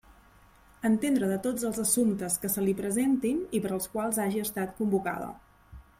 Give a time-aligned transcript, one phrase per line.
[0.87, 4.75] Entendre de tots els assumptes que se li presentin i per als quals hagi estat
[4.81, 5.29] convocada.